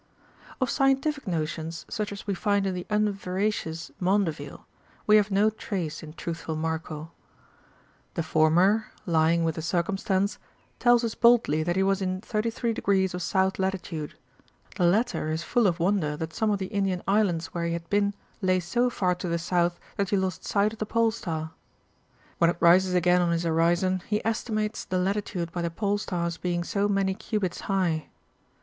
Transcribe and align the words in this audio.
''* 0.01 0.03
69. 0.53 0.55
Of 0.61 0.69
scientific 0.71 1.27
notions, 1.27 1.85
such 1.87 2.11
as 2.11 2.25
we 2.25 2.33
find 2.33 2.65
in 2.65 2.73
the 2.73 2.87
unvera 2.89 3.53
cious 3.53 3.91
Maundevile, 4.01 4.65
we 5.05 5.17
have 5.17 5.29
no 5.29 5.51
trace 5.51 6.01
in 6.01 6.13
truthful 6.13 6.55
Marco. 6.55 7.11
The 8.15 8.23
former," 8.23 8.87
lyino' 9.07 9.43
with 9.43 9.59
a 9.59 9.61
circumstance," 9.61 10.39
tells 10.79 11.03
us 11.03 11.13
boldly 11.13 11.59
Absence 11.59 11.61
of 11.61 11.65
that 11.67 11.75
he 11.77 11.83
was 11.83 12.01
ni 12.01 12.19
33 12.19 13.05
of 13.13 13.21
South 13.21 13.59
Latitude; 13.59 14.15
the 14.75 14.85
latter 14.85 15.29
is 15.29 15.41
scientific 15.41 15.41
notions. 15.43 15.43
full 15.43 15.67
of 15.67 15.79
wonder 15.79 16.17
that 16.17 16.33
some 16.33 16.49
of 16.49 16.57
the 16.57 16.73
Indian 16.73 17.03
Islands 17.07 17.53
where 17.53 17.65
he 17.67 17.73
had 17.73 17.87
been 17.91 18.15
lay 18.41 18.59
so 18.59 18.89
far 18.89 19.13
to 19.13 19.27
the 19.29 19.37
south 19.37 19.79
that 19.97 20.11
you 20.11 20.17
lost 20.17 20.43
sight 20.43 20.73
of 20.73 20.79
the 20.79 20.87
Pole 20.87 21.11
star. 21.11 21.51
When 22.39 22.49
it 22.49 22.57
rises 22.59 22.95
again 22.95 23.21
on 23.21 23.29
his 23.31 23.43
horizon 23.43 24.01
he 24.07 24.25
esti 24.25 24.51
mates 24.51 24.83
the 24.83 24.97
Latitude 24.97 25.51
by 25.51 25.61
the 25.61 25.69
Pole 25.69 25.99
star's 25.99 26.37
being 26.37 26.63
so 26.63 26.89
many 26.89 27.13
cubits 27.13 27.59
high. 27.61 28.07